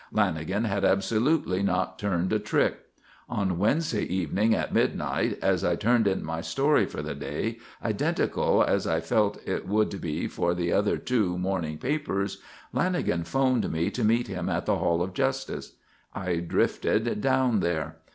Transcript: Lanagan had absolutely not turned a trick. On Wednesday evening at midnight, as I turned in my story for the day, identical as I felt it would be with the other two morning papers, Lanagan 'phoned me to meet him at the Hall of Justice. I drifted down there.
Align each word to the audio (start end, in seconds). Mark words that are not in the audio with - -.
Lanagan 0.11 0.65
had 0.65 0.83
absolutely 0.83 1.61
not 1.61 1.99
turned 1.99 2.33
a 2.33 2.39
trick. 2.39 2.85
On 3.29 3.59
Wednesday 3.59 4.01
evening 4.01 4.55
at 4.55 4.73
midnight, 4.73 5.37
as 5.43 5.63
I 5.63 5.75
turned 5.75 6.07
in 6.07 6.23
my 6.25 6.41
story 6.41 6.87
for 6.87 7.03
the 7.03 7.13
day, 7.13 7.59
identical 7.83 8.63
as 8.63 8.87
I 8.87 8.99
felt 8.99 9.37
it 9.47 9.67
would 9.67 10.01
be 10.01 10.25
with 10.39 10.57
the 10.57 10.73
other 10.73 10.97
two 10.97 11.37
morning 11.37 11.77
papers, 11.77 12.41
Lanagan 12.73 13.27
'phoned 13.27 13.71
me 13.71 13.91
to 13.91 14.03
meet 14.03 14.25
him 14.25 14.49
at 14.49 14.65
the 14.65 14.77
Hall 14.79 15.03
of 15.03 15.13
Justice. 15.13 15.73
I 16.15 16.37
drifted 16.37 17.21
down 17.21 17.59
there. 17.59 17.97